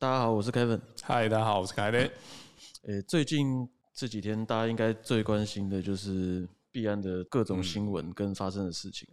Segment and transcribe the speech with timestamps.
[0.00, 0.80] 大家好，我是 Kevin。
[1.02, 2.10] 嗨，大家好，我是凯雷。
[2.88, 9.06] 诶，最近这几天大家应该最关心的就是币安的各种新闻跟发生的事情。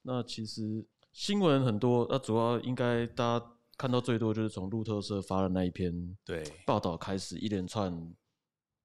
[0.00, 0.82] 那其实
[1.12, 8.10] 新闻很多，那主要应该大家看到最多就是从路透社发的那一篇对报道开始，一连串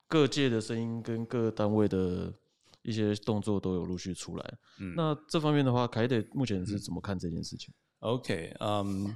[0.10, 2.34] 各界的声音跟各单位的
[2.82, 4.58] 一些动作都有陆续出来。
[4.82, 9.16] 嗯那这方面的话，凯德目前是怎么看这件事情？，OK，嗯，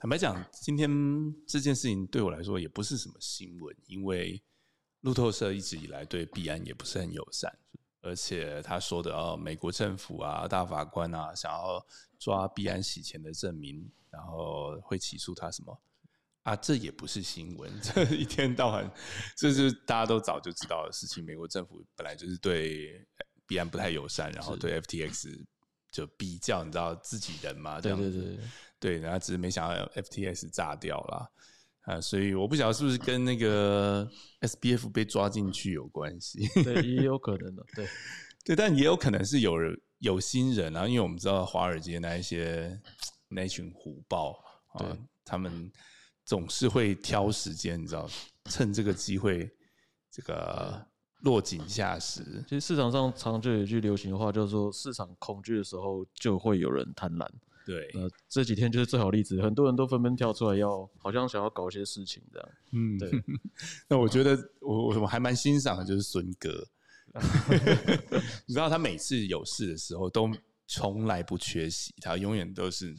[0.00, 0.90] 坦白讲，今天
[1.46, 4.42] 这件事情对我来说也不是什么新闻，因为
[5.02, 7.54] 路透社一直以来对币安也不是很友善，
[8.00, 11.86] 而且他说的哦，美国政府啊、大法官啊，想要
[12.18, 15.78] 抓币安洗钱的证明，然后会起诉他什么。
[16.44, 18.90] 啊，这也不是新闻， 这一天到晚，
[19.36, 21.22] 这是大家都早就知道的事情。
[21.22, 23.06] 美国政府本来就是对
[23.46, 25.44] 币安不太友善，然后对 FTX
[25.90, 28.10] 就比较，你知道自己人嘛，这样子。
[28.10, 28.44] 对对对，
[28.78, 31.32] 对，然后只是没想到 FTS 炸掉了
[31.82, 34.08] 啊，所以我不晓得是不是跟那个
[34.40, 36.46] SBF 被抓进去有关系。
[36.62, 37.64] 对，也有可能的。
[37.74, 37.86] 对，
[38.44, 42.80] 对，但也有可能是有人有心人啊，因为我们知道华尔街那一些
[43.28, 44.38] 那一群虎豹
[44.74, 45.70] 啊，他们
[46.24, 48.08] 总是会挑时间，你知道，
[48.44, 49.50] 趁这个机会
[50.10, 50.86] 这个
[51.22, 52.22] 落井下石。
[52.48, 57.28] 其实市场上常就有一句流行的话，叫做“市场恐惧的时候，就会有人贪婪”。
[57.66, 62.48] 对，呃，这几天就是最好例子，很多人都纷纷跳出来要，好像想要搞一些事情这样。
[62.72, 63.10] 嗯，对，
[63.86, 66.66] 那我觉得我我我还蛮欣赏的，就是孙哥。
[68.46, 70.30] 你知道他每次有事的时候都
[70.66, 72.96] 从来不缺席，他永远都是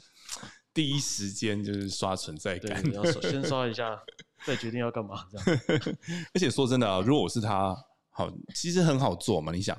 [0.74, 2.94] 第一时间就是刷存在对，你。
[2.94, 3.98] 要刷先刷一下，
[4.46, 5.60] 再决定要干嘛这样。
[6.36, 7.76] 而且说真的啊，如果我是他，
[8.12, 9.52] 好，其实很好做嘛。
[9.52, 9.76] 你想，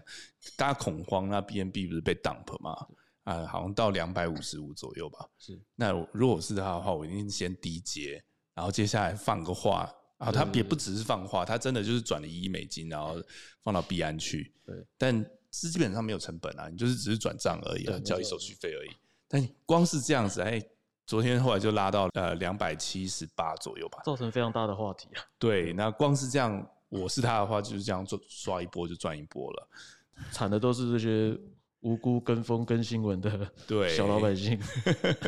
[0.56, 2.76] 大家恐慌，那 BNB 不是被 dump 嘛？
[3.22, 5.24] 啊，好像到两百五十五左右吧。
[5.38, 8.22] 是，那如果是他的话，我一定先低接，
[8.54, 9.92] 然后接下来放个话。
[10.18, 13.20] 啊，他也不只是放话，他真的就是转了一亿美金，然后
[13.60, 14.54] 放到币安去。
[14.64, 15.12] 对，但
[15.50, 18.90] 是基本上没有成本啊，你就是只是转账而已啊，交易手续费而已。
[19.26, 20.62] 但光是这样子，哎，
[21.06, 24.00] 昨天后来就拉到呃两百七十八左右吧。
[24.04, 25.24] 造成非常大的话题啊。
[25.40, 29.68] 对，那光是这样，我是他的话，就是这样做刷一波就赚一波了。
[30.30, 31.36] 惨的都是这些
[31.80, 34.60] 无辜跟风跟新闻的对小老百姓。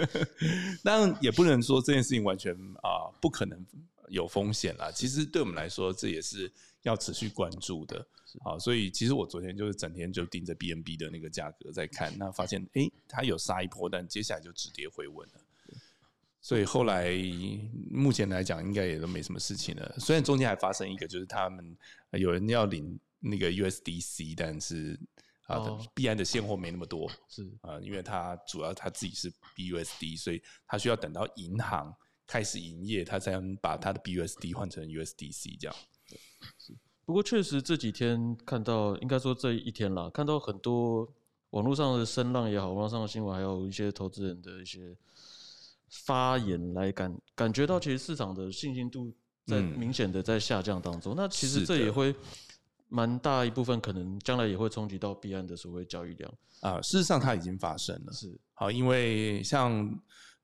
[0.85, 3.65] 当然也不能说这件事情完全啊、不可能
[4.09, 4.91] 有风险啦。
[4.93, 8.07] 其实对我们来说，这也是要持续关注的。
[8.45, 15.41] 好，所以其实我昨天就是整天就盯着 BNB 的那个价格在看，那发现诶，它有杀一波，但接下来就止跌回稳了。
[16.45, 17.11] 所以后来
[17.91, 19.95] 目前来讲，应该也都没什么事情了。
[19.99, 21.75] 虽然中间还发生一个，就是他们
[22.11, 24.93] 呃有人要领那个 USDC，但是
[25.47, 31.91] 啊哦，币安的现货没那么多，是，啊，因为他主要他自己是 BUSD，所以他需要等到银行
[32.27, 35.75] 开始营业，他才能把他的 BUSD 换成 USDC 这样。
[37.07, 41.11] 不过确实这几天看到，应该说这一天啦，看到很多
[41.51, 44.95] 网络上的声浪也好，网络上的新闻，还有一些投资人的一些
[46.05, 49.11] 发言，来感感觉到其实市场的信心度
[49.47, 51.15] 在嗯明显的在下降当中。
[51.17, 52.15] 那其实这也会
[52.89, 56.35] 蛮大一部分，可能将来也会冲击到币安的所谓交易量。
[56.61, 58.13] 啊，事实上它已经发生了。
[58.13, 59.99] 是，好，因为像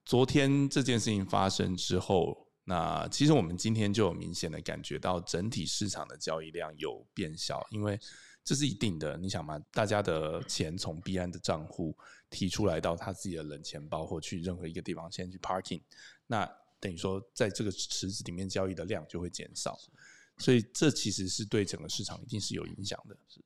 [0.04, 7.98] 昨天这件事情发生之后，那其实我们今天就有明显的感觉到整体市场的交易量有变小，因为
[8.44, 9.16] 这是一定的。
[9.16, 11.96] 你想嘛，大家的钱从币安的账户
[12.28, 15.82] 提出来到他自己的冷钱包，或去任何一个地方先去 parking，
[16.26, 19.78] 那等于说在这个池子里面交易的量就会减少，
[20.38, 23.16] 所以这其实是对整个市场一定是有影响的。
[23.28, 23.40] 是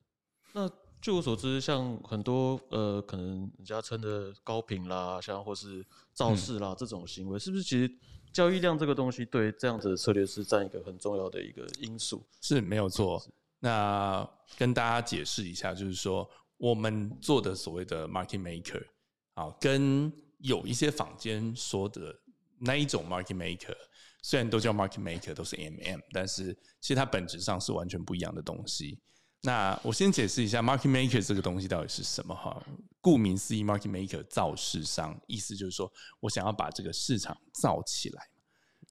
[0.52, 0.70] 那
[1.02, 7.92] 据我所知，像很多呃，可能人家称的高频啦，像或是造势啦、这种行为，是不是其实
[8.32, 12.24] 交易量这个东西对这样子的策略是占一个很重要的一个因素？
[12.40, 13.22] 是没有错。
[13.64, 18.86] 那跟大家解释一下，就是说我们做的所谓的 market maker
[19.32, 22.14] 啊，跟有一些坊间说的
[22.58, 23.74] 那一种 market maker，
[24.22, 29.00] 虽然都叫 market maker，都是 MM，但是其实它本质上是完全不一样的东西。
[29.40, 32.62] 那我先解释一下 market maker 这个东西到底是什么哈。
[33.00, 35.90] 顾名思义，market maker 造市商，意思就是说
[36.20, 38.28] 我想要把这个市场造起来。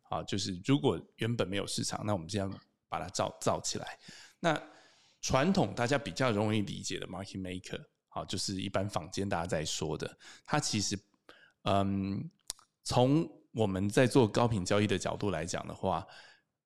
[0.10, 2.52] 啊，就是如果原本没有市场，那我们这样
[2.90, 4.00] 把它造造起来。
[4.44, 4.62] 那
[5.22, 11.00] 传统大家比较容易理解的 market maker，好，就是一般坊间大家在说的，它其实，
[11.62, 12.30] 嗯，
[12.84, 16.06] 从我们在做高频交易的角度来讲的话，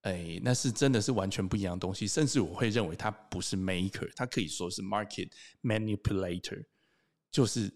[0.01, 5.29] 哎，那是真的是完全不一样的东西，甚至我会认为它不是 maker，它可以说是 market
[5.61, 6.65] manipulator，
[7.29, 7.71] 就是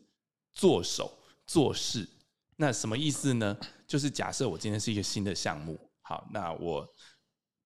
[0.51, 1.15] 做手
[1.45, 2.09] 做事。
[2.56, 3.56] 那什么意思呢？
[3.86, 6.88] 就是假设我今天是一个新的项目，好，那我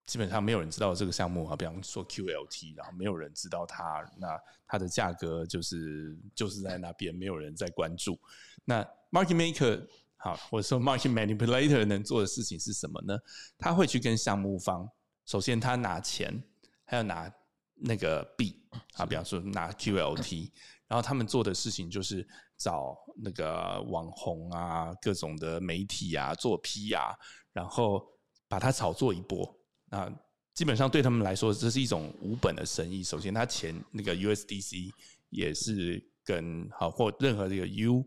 [0.06, 8.16] 基本上没有人知道这个项目啊，比方说 QLT，然后没有人知道它，那它的价格就是就是在那边，没有人在关注。
[8.64, 9.84] 那 market maker
[10.16, 13.18] 好，或者说 market manipulator 能做的事情是什么呢？
[13.58, 14.88] 他会去跟项目方，
[15.24, 16.40] 首先他拿钱，
[16.84, 17.28] 还要拿
[17.74, 18.62] 那个币
[18.94, 20.50] 啊，比方说拿 QLT，
[20.86, 22.24] 然后他们做的事情就是
[22.56, 27.12] 找那个网红啊，各种的媒体啊做 P 啊，
[27.52, 28.06] 然后
[28.46, 29.55] 把它炒作一波。
[29.90, 30.12] 啊，
[30.54, 33.02] 基本上对他们来说，这是一种无本的生意。
[33.04, 34.90] 首先，他钱那个 USDC
[35.28, 38.04] 也是跟好或任何这个 U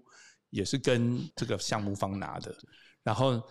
[0.49, 2.53] 也是跟这个项目方拿的，
[3.03, 3.41] 然后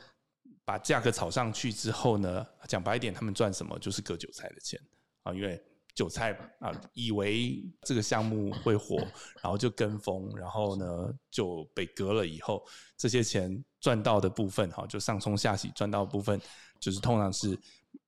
[0.65, 4.79] 把价格炒上去之后呢，讲白一点，他们赚什么就是割韭菜的钱
[5.23, 5.59] 啊，因为
[5.95, 8.97] 韭菜啊以为这个项目会火，
[9.43, 12.63] 然后就跟风，然后呢就被割了以后，
[12.97, 16.39] 这些钱赚到的部分哈，就上冲下洗赚到的部分，
[16.79, 17.59] 就是通常是。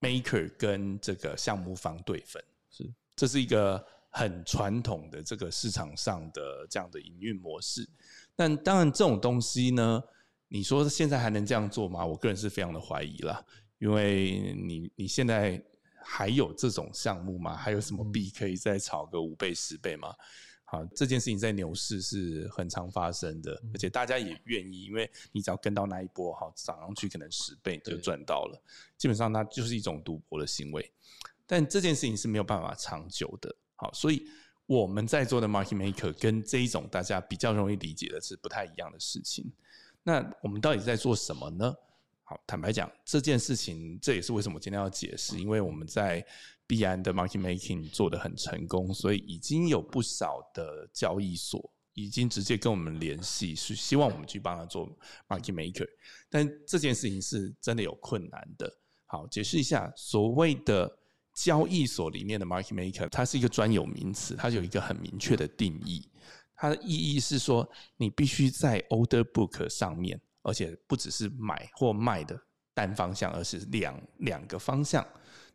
[0.01, 7.89] Maker 跟这个项目方对分是，这是一个很传统的这个市场上的这样的营运模式。
[8.35, 10.03] 但当然，这种东西呢，
[10.49, 12.05] 你说现在还能这样做吗？
[12.05, 13.45] 我个人是非常的怀疑了，
[13.79, 15.63] 因为你你现在
[16.03, 17.55] 还有这种项目吗？
[17.55, 20.15] 还有什么币可以再炒个五倍十倍吗？
[20.71, 28.63] 好，这件事情在牛市是很常发生的，而且大家也愿意，因为你只要跟到那一波，好涨上去可能十倍就赚到了。
[28.97, 30.93] 基本上，它就是一种赌博的行为。
[31.45, 33.53] 但这件事情是没有办法长久的。
[33.75, 34.25] 好，所以
[34.67, 39.53] 我们在做的 market maker 跟这一种大家比较容易理解的是不太一样的事情。
[40.05, 41.75] 那我们到底在做什么呢？
[42.23, 46.25] 好，坦白讲，这件事情这也是为什么今天要解释，因为我们在。
[46.71, 51.61] 币安的 market making 做的很成功，所以已经有不少的交易所
[51.95, 54.89] 已经直接跟我们联系，是希望我们去帮他做
[55.27, 55.89] market maker。
[56.29, 58.73] 但这件事情是真的有困难的。
[59.07, 60.89] 好，解释一下，所谓的
[61.35, 66.09] 交易所里面的 market maker，它是一个专有名词，它有一个很明确的定义。
[66.55, 72.41] 它的意义是说，你必须在 order book 上面，而且不只是买或卖的
[72.73, 75.05] 单方向，而是两两个方向。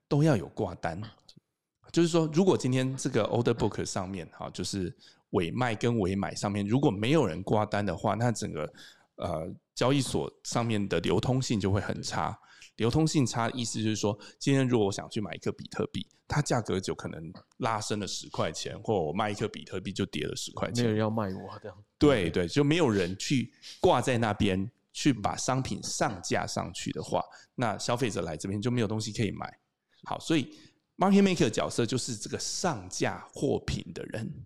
[0.08, 1.02] 都要有挂单，
[1.92, 4.96] 就是说，如果今天这个 order book 上面哈，就是
[5.32, 8.72] 尾卖跟尾买上面，如果没有人挂单的话，那整个
[9.16, 12.38] 呃交易所上面的流通性就会很差。
[12.78, 20.84] 流通性差，意思就是说，今天如果我想去买一个比特币，它价格就可能拉升了十块钱，或我卖一个比特币就跌了十块钱。
[20.84, 21.78] 没有人要卖我这样。
[21.98, 27.24] 对对，就没有人去挂在那边去把商品上架上去的话，
[27.56, 29.58] 那消费者来这边就没有东西可以买。
[30.06, 30.56] 好，所以
[30.98, 34.46] market maker 角色就是这个上架货品的人，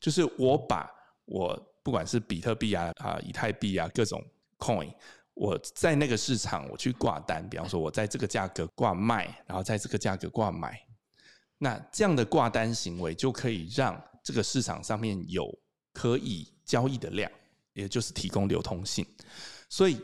[0.00, 0.90] 就是我把
[1.24, 4.22] 我不管是比特币啊啊以太币啊各种
[4.58, 4.92] coin，
[5.34, 10.78] 我在那个市场我去挂单，比方说我在这个价格挂卖，然后在这个价格挂买，
[11.58, 15.46] 那这样的挂单行为就可以让这个市场上面有
[15.92, 17.30] 可以交易的量，
[17.72, 19.06] 也就是提供流通性，
[19.68, 19.98] 所以。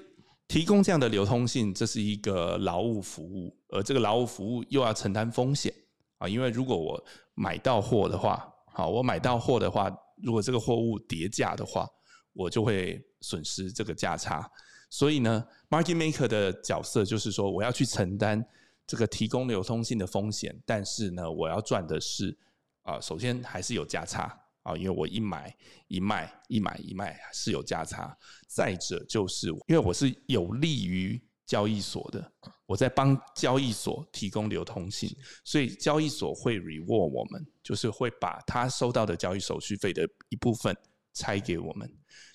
[0.47, 5.73] 提供这样的流通性，这是一个劳务服务，而这个劳务服务又要承担风险
[6.19, 6.29] 啊！
[6.29, 7.03] 因为如果我
[7.35, 9.91] 买到货的话，好，我买到货的话，
[10.23, 11.89] 如果这个货物跌价的话，
[12.33, 14.49] 我就会损失这个价差。
[14.91, 18.45] 所以呢，market maker 的角色就是说，我要去承担
[18.87, 22.37] 这个提供流通性的风险，但是呢，我要赚的是
[22.83, 24.44] 啊，首先还是有价差。
[24.65, 25.55] 啊，因为我一买
[25.89, 28.17] 一卖，一买一卖是有价差。
[28.49, 32.33] 再者，就是因为我是有利于交易所的，
[32.65, 40.75] 我在帮交易所提供流通性，所以交易所会 reward 我们，就是会把他收到的交易手续费的一部分
[41.13, 41.89] 拆给我们。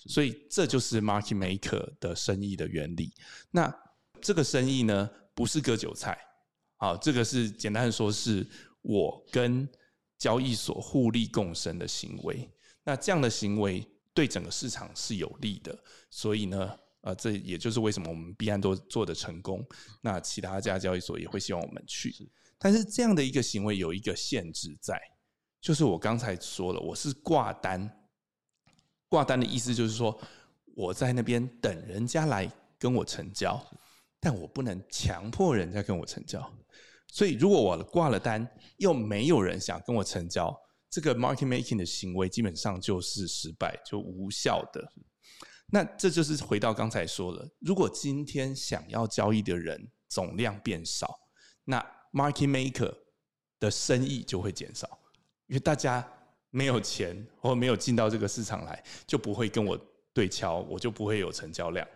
[0.06, 3.12] 所以这就是 market maker 的生意的原理。
[3.50, 3.74] 那
[4.20, 6.16] 这个生意呢，不是割韭菜。
[6.76, 8.48] 好，这个是简单的说，是
[8.82, 9.68] 我跟。
[10.20, 12.48] 交易所互利共生的行为，
[12.84, 15.76] 那这样的行为对整个市场是有利的，
[16.10, 19.66] 所以呢，呃，这也就是为什么我们币安都做的成功，
[20.02, 22.14] 那其他家交易所也会希望我们去。
[22.58, 25.00] 但是这样的一个行为有一个限制在，
[25.58, 27.90] 就是我刚才说了，我是挂单，
[29.08, 30.20] 挂单的意思就是说
[30.76, 32.46] 我在那边等人家来
[32.78, 33.58] 跟我成交，
[34.20, 36.54] 但我不能强迫人家跟我成交。
[37.12, 40.56] 所以，如果我挂了单，又没有人想跟我成交，
[40.88, 44.88] 这个 market making 的行为基本上就是失败，就无效的。
[45.66, 51.18] 那这就是回到刚才说了，如果今天想要交易的人总量变少，
[51.64, 52.94] 那 market maker
[53.58, 54.88] 的生意就会减少，
[55.48, 56.08] 因为大家
[56.50, 59.78] 没有钱或没有进到这个市场来，就不会跟我
[60.12, 61.86] 对敲，我就不会有成交量。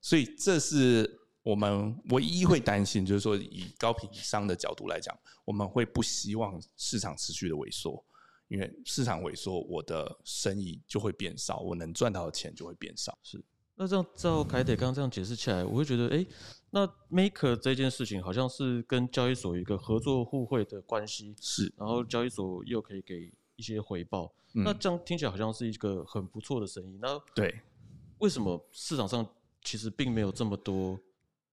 [0.00, 1.25] 所以，这是。
[1.46, 8.04] 我们唯一会担心就是说，以高频商的角度来讲，我们会不希望市场持续的萎缩，
[8.48, 13.16] 因为市场萎缩，我的生意就会变少，我能赚到的钱就会变少。
[13.22, 13.40] 是。
[13.76, 16.26] 那这样照凯德刚刚这样解释起来，我会觉得，哎，
[16.70, 21.72] 那 Maker 这件事情好像是跟交易所有一个合作互惠的关系，是。
[21.76, 26.98] 然后交易所又可以给一些回报，那这样听起来好像是一个很不错的生意。
[27.00, 27.60] 那对，
[28.18, 29.24] 为什么市场上
[29.62, 30.98] 其实并没有这么多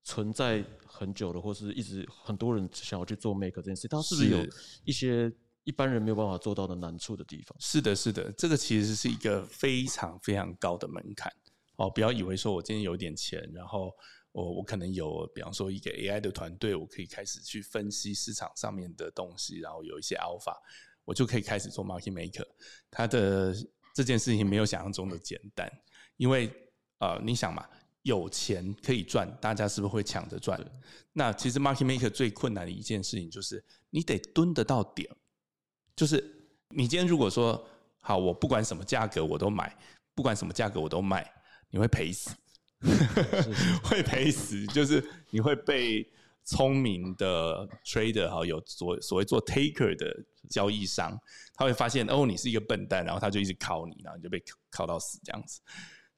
[0.03, 3.87] 存在很久了，或是一直很多人想要去做 Maker 这件事？
[3.87, 4.45] 它是不是有
[4.83, 5.31] 一些
[5.63, 7.55] 一般人没有办法做到的难处的地方？
[7.59, 11.31] 是的，是的，这个其实是一个非常非常高的门槛。
[11.77, 13.91] 哦，不要以为说我今天有点钱，然后
[14.31, 20.55] 我我可能有，比方说一个 AI 的团队，我可以开始去分析市场上面的东西，然后有一些 alpha，
[21.05, 22.45] 我就可以开始做 market maker。
[22.91, 23.55] 它的
[23.95, 25.71] 这件事情没有想象中的简单，
[26.17, 26.51] 因为
[26.99, 27.67] 呃，你想嘛，
[28.03, 30.59] 有钱可以赚，大家是不是会抢着赚？
[31.11, 35.09] 那其实 market maker 最困难的一件事情就是你得蹲得到点，
[35.95, 36.23] 就是
[36.69, 37.67] 你今天如果说
[37.99, 39.75] 好，我不管什么价格我都买，
[40.13, 41.29] 不管什么价格我都卖。
[41.69, 42.29] 你会赔死，
[43.83, 46.07] 会赔死，就是你会被
[46.43, 50.05] 聪明的 trader 哈，有所所谓做 taker 的
[50.51, 51.17] 交易商，
[51.55, 55.61] 他会发现哦，你是一个笨蛋，然后他就一直考你，然后你就被考到死这样子。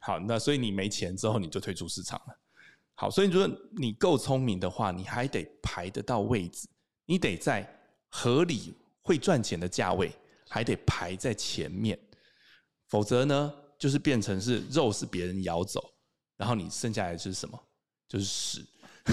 [0.05, 2.39] 好，那所以你没钱之后，你就退出市场了。
[2.93, 6.69] 好，所以如果你够聪明的话，你还得排得到位置，
[7.07, 7.67] 你得在
[8.09, 10.11] 合理会赚钱的价位，
[10.47, 11.99] 还得排在前面，
[12.87, 13.51] 否则呢？
[13.77, 15.81] 就是变成是肉是别人咬走，
[16.37, 17.59] 然后你剩下来是什么？
[18.07, 18.65] 就是屎，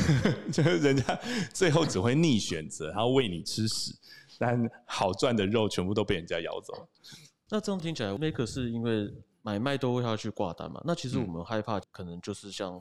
[0.53, 1.21] 就是人家
[1.55, 3.93] 最后只会逆选择，然后喂你吃屎，
[4.39, 6.87] 但好赚的肉全部都被人家咬走。
[7.49, 10.81] 那这样听起来，Maker 是因为买卖都会要去挂单嘛？
[10.85, 12.81] 那其实我们害怕可能就是像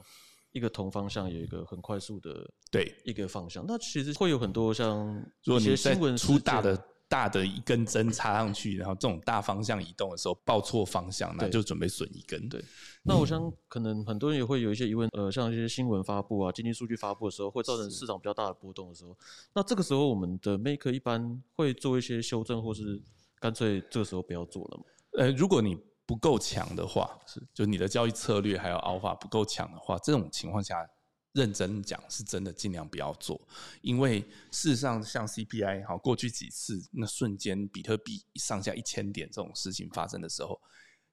[0.51, 5.07] 一个同方向有一个很快速的对一个方向，那其实会有很多像
[5.43, 6.81] 如果你新闻出大的。
[7.11, 12.47] 大的一根针插上去，然后这种大方向移动的时候报错方向，那就准备损一根。
[12.47, 12.63] 对，
[13.03, 19.13] 那我想可能很多人也会有一些疑问，呃，像一些新闻发布啊、经济数据发布的时候，会造成市场比较大的波动的时候，
[19.53, 23.01] 那这个时候我们的 maker 一般会做一些修正，或是
[23.41, 24.83] 干脆这个时候不要做了吗？
[25.17, 25.77] 呃，如果你
[26.11, 30.85] 不够强的话，是就你的交易策略还有 alpha 不够强的话，这种情况下。
[31.33, 33.39] 认真讲，是真的尽量不要做，
[33.81, 34.19] 因为
[34.51, 40.59] 事实上，像 CPI 好，过去几次那瞬间比特币上下一千点这种事情发生的时候，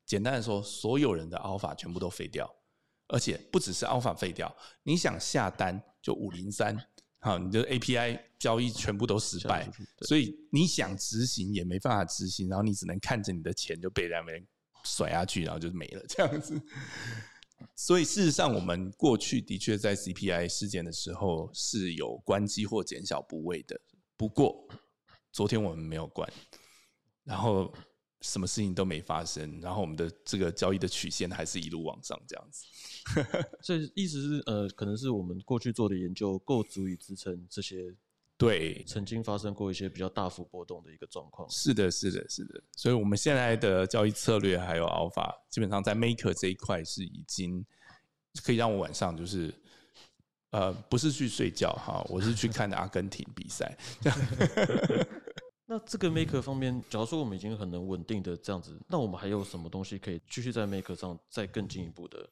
[0.04, 2.52] 简单的说，所有人的 Alpha 全部都废掉，
[3.06, 4.52] 而且不只是 Alpha 废掉，
[4.82, 6.76] 你想下单就五零三，
[7.20, 14.44] 好，你的 API 交易全部都失败，所以你想执行也没办法执行，然后你只能看着你的钱就被那边
[14.96, 16.60] 甩下去，然后就没了 这样子。
[17.74, 23.80] 所以事实上，我们过去的确在 CPI 事件的时候是有关机或减小部位的。
[24.16, 24.66] 不过
[25.32, 26.32] 昨天我们没有关，
[27.24, 27.72] 然后
[28.20, 32.64] 什么事情都没发生，然后我们的这个交易的曲线还是一路往上这样子。
[33.62, 37.94] 所以意思是，呃，可能是我们过去做的研究够足以支撑这些。
[38.38, 41.50] 对，曾经发生过一些比较大幅波动的一个状况。
[41.50, 42.62] 是的，是的，是的。
[42.76, 47.66] 所以，我们现在的交易策略还有 Alpha，基本上在 Maker 这一块是已经
[48.44, 49.52] 可以让我晚上就是，
[50.50, 53.76] 呃，不是去睡觉哈，我是去看阿根廷比赛。
[55.66, 62.30] 那这个 Maker 方面，假如说我们已经很能稳定的这样子，那我们还有什么东西可以继续在 Maker 上再更进一步的？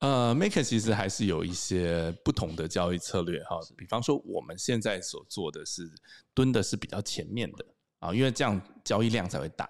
[0.00, 5.90] 呃，Maker 其实还是有一些不同的交易策略哈，比方说我们现在所做的是
[6.32, 7.64] 蹲的是比较前面的
[7.98, 9.68] 啊，因为这样交易量才会大。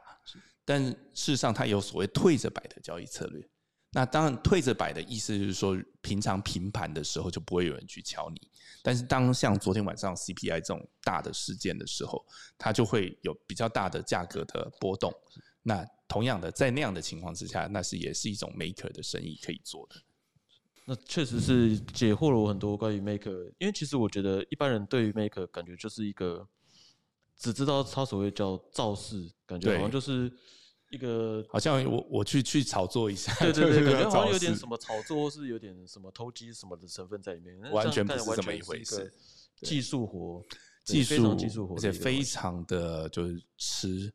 [0.67, 3.43] 但事实上，它有所谓退着摆的交易策略。
[3.91, 8.51] 那当然，退着摆的意思就是说，平常平盘的时候就不会有人去敲你。
[8.83, 12.23] 但是当像昨天晚上 CPI 这种大的事件的时候，
[12.59, 15.11] 它就会有比较大的价格的波动。
[15.63, 19.97] 那同样的，在那样的情况之下，那是也是一种 Maker 的生意可以做的。
[20.91, 26.49] 那确实是解惑了我很多关于 Maker，因为其实我觉得一般人对于 Maker 感觉就是一个
[27.37, 30.33] 只知道他所谓叫造势，感觉好像就是
[30.89, 39.13] 一个好像我我去去炒作一下，对对对，感觉好像有点什么炒作，是有点什么投机什么的成分在里面，完全不是这么一回事。
[39.61, 40.43] 技术活，
[40.87, 44.11] 技术技术活，而且非常的就是吃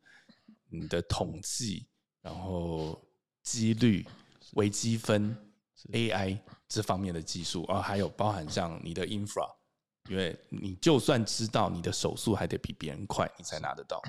[0.70, 1.86] 你的统计，
[2.24, 3.00] 然后
[3.44, 4.04] 几率、
[4.54, 5.38] 微积分。
[5.92, 9.50] AI 这方面的技术，而还有包含像你的 infra，
[10.10, 14.02] 因为你就算知道你的手速还得比别人快，你才拿得到。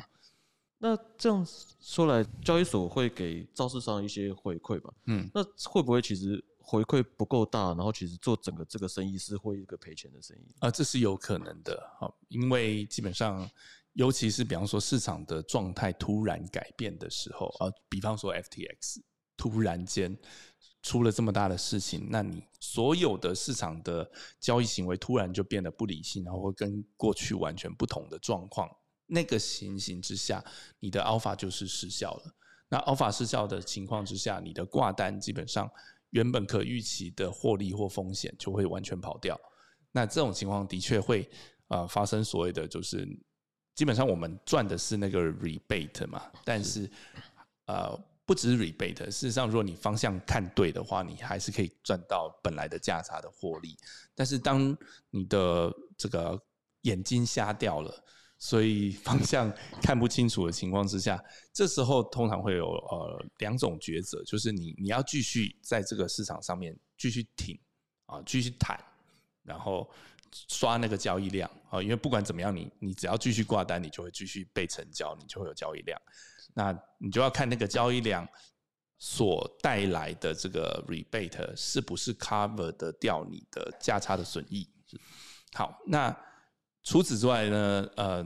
[0.79, 1.47] 那这样
[1.81, 4.93] 说来，交易所会给造市商一些回馈吧？
[5.07, 10.55] 嗯，那会不会其实回馈不够大，然后其实做整个这个生意是会一个赔钱的生意。
[10.59, 13.49] 啊，这是有可能的，好，因为基本上，
[13.95, 19.01] 尤其是比方说市场的状态突然改变的时候，啊，比方说 FTX
[19.39, 20.15] 突然间
[20.85, 28.69] 出了这么大的事情，那你所有的市场的交易行为突然就变得不理性，然后会跟过去完全不同的状况，
[29.07, 30.45] 那个情形之下，
[30.79, 32.35] 你的 alpha 就是失效了。
[32.69, 35.71] 那 alpha 失效的情况之下，你的挂单基本上
[36.11, 39.41] 原本可预期的获利或风险就会完全跑掉。
[39.91, 41.27] 那这种情况的确会
[41.69, 43.09] 呃发生所谓的就是
[43.75, 46.91] 基本上我们赚的是那个 rebate 嘛，但是
[47.65, 53.77] 呃不只是 rebate，事实上如果你方向看对的话，你还是可以赚到本来的价差的获利。
[54.15, 54.77] 但是当
[55.11, 56.41] 你的这个
[56.83, 58.01] 眼睛瞎掉了。
[58.37, 59.51] 所以 方向
[59.81, 67.59] 看不清楚的情况之下，这时候通常会有呃两种抉择，就是你你要继续在这个市场上面继续挺
[68.07, 68.79] 啊，继续谈，
[69.45, 69.89] 然后
[70.49, 75.99] 刷那个交易量啊，因为不管怎么样，你你只要继续挂单，你就会继续被成交，你就会有交易量。
[76.55, 78.27] 那你就要看那个交易量
[78.97, 84.67] 所带来的这个 rebate 是不是 cover 的掉你的价差的损益。
[85.53, 86.17] 好，那。
[86.87, 88.23] 除此之外呢，呃，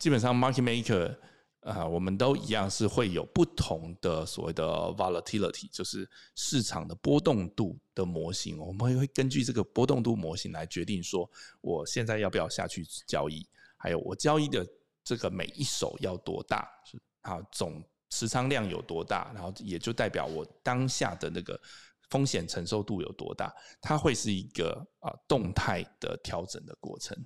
[0.00, 1.16] 基本上 market maker
[1.60, 8.58] 啊，我们都一样是会有不同的所谓的 volatility，就是市场的波动度的模型。
[8.58, 13.46] 我们会根据这个波动度模型来决定说，我现在要不要下去交易，
[13.76, 14.66] 还有我交易的
[15.04, 21.60] 这个每一手要多大，是啊，总持仓量有多大，然后也就代表我当下的那个
[22.08, 27.16] 风险承受度有多大，它会是一个啊动态的调整的过程。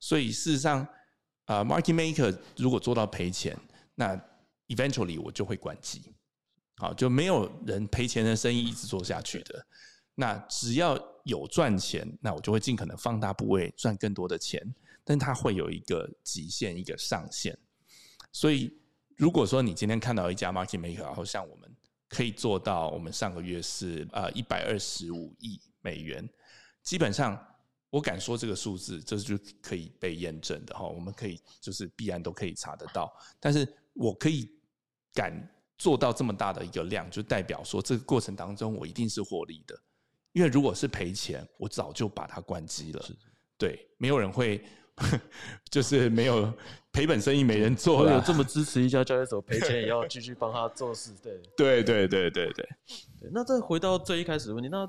[0.00, 0.86] 所以事实上，
[1.46, 3.58] 啊，market maker 如果做到赔钱，
[3.94, 4.14] 那
[4.68, 6.14] eventually 我就会关机，
[6.76, 9.66] 好，就没有人赔钱的生意一直做下去的。
[10.14, 14.62] 那只要有赚钱，那我就会尽可能放大部位赚更多的钱，
[15.04, 17.56] 但它会有一个极限，一个上限。
[18.32, 18.76] 所以
[19.18, 21.70] 如果说你今天看到一家 market maker，然后像我们
[22.08, 26.26] 可以做到，我们上个月是呃一百二十五亿美元，
[26.82, 27.38] 基本上。
[27.90, 30.86] 我敢说这个数字，这就可以被验证的哈。
[30.86, 34.46] 我们可以就是必然都可以查得到，但是我可以
[35.14, 35.32] 敢
[35.78, 39.74] 做到这么大的一个量，就代表说这个过程当中我一定是获利的。
[40.32, 43.02] 因为如果是赔钱，我早就把它关机了。
[43.56, 44.62] 对，没有人会
[45.70, 46.52] 就是没有
[46.98, 48.14] 赔本生意没人做了。
[48.14, 52.68] 有这么支持一家交易所赔钱也要继续帮他做事，对 对对对对对。
[53.32, 54.88] 那再回到最一开始的问题，那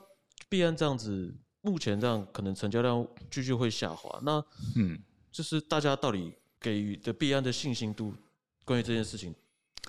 [0.49, 1.35] 必然这样子。
[1.61, 4.41] 目前这样可能成交量继续会下滑，那
[4.77, 4.97] 嗯，
[5.29, 8.13] 就是大家到底给予的币安的信心度，
[8.63, 9.35] 关于这件事情，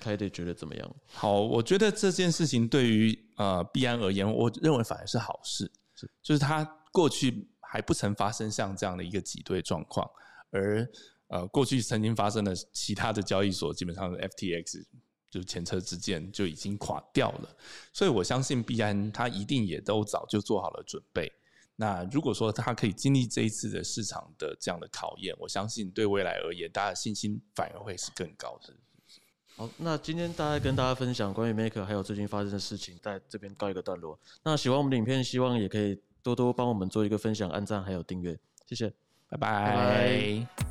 [0.03, 0.95] 还得觉得怎么样？
[1.07, 10.05] 好，我觉得这件事情对于呃币安而言，我认为反而是好事，是就是它过去还不曾发生像这样的一个挤兑状况，
[10.51, 10.85] 而
[11.31, 14.83] 呃过去曾经发生的其他的交易所，基本上 FTX
[15.29, 17.55] 就是前车之鉴就已经垮掉了，
[17.93, 21.31] 所以我相信币安它一定也都早就做好了准备。
[21.77, 28.73] 那如果说它可以经历这一次的市场的这样的考验，我相信对未来而言，大家的信心反而会是更高的。
[29.55, 34.19] 好，那今天大概跟大家分享关于 Maker 还有最近发生的事情，在这边告一个段落。
[34.43, 38.93] 那喜欢我们的影片，希望也可以多多帮我们做一个分享、按赞还有订阅，谢谢，
[39.29, 40.70] 拜拜。